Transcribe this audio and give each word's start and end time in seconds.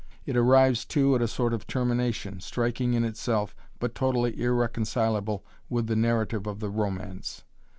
It 0.25 0.35
arrives, 0.35 0.83
too, 0.83 1.13
at 1.15 1.21
a 1.21 1.27
sort 1.27 1.53
of 1.53 1.67
termination, 1.67 2.39
striking 2.39 2.95
in 2.95 3.03
itself, 3.03 3.55
but 3.77 3.93
totally 3.93 4.33
irreconcilable 4.41 5.45
with 5.69 5.85
the 5.85 5.95
narrative 5.95 6.47
of 6.47 6.59
the 6.59 6.71
Romance. 6.71 7.43